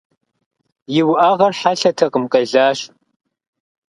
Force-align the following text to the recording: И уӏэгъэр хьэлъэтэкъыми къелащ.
И 0.99 1.01
уӏэгъэр 1.09 1.53
хьэлъэтэкъыми 1.59 2.29
къелащ. 2.31 2.79